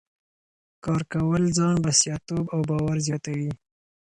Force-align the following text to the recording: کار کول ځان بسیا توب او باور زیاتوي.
کار 0.83 1.01
کول 1.13 1.43
ځان 1.57 1.75
بسیا 1.85 2.15
توب 2.27 2.45
او 2.53 2.61
باور 2.69 2.97
زیاتوي. 3.07 3.51